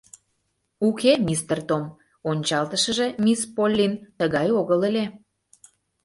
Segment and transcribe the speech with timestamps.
[0.87, 1.83] Уке, мистер Том,
[2.29, 5.05] ончалтышыже мисс Поллин тыгай огыл ыле!